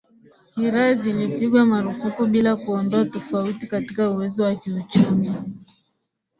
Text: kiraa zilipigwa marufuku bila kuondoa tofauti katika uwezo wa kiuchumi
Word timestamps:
kiraa 0.53 0.93
zilipigwa 0.93 1.65
marufuku 1.65 2.25
bila 2.25 2.55
kuondoa 2.55 3.05
tofauti 3.05 3.67
katika 3.67 4.11
uwezo 4.11 4.43
wa 4.43 4.55
kiuchumi 4.55 5.33